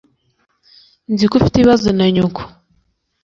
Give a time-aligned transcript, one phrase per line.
[1.11, 2.41] Nzi ko ufite ibibazo na nyoko.